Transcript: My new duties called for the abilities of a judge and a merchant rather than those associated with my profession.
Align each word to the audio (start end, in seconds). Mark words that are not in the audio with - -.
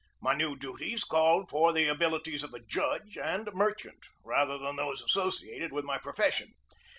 My 0.19 0.33
new 0.33 0.55
duties 0.55 1.03
called 1.03 1.51
for 1.51 1.71
the 1.71 1.87
abilities 1.87 2.41
of 2.43 2.55
a 2.55 2.59
judge 2.59 3.19
and 3.19 3.47
a 3.47 3.51
merchant 3.53 4.07
rather 4.23 4.57
than 4.57 4.75
those 4.77 4.99
associated 5.03 5.71
with 5.71 5.85
my 5.85 5.99
profession. 5.99 6.55